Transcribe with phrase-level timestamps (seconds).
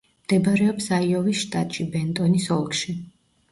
[0.27, 2.99] მდებარეობს აიოვის შტატში, ბენტონის ოლქში.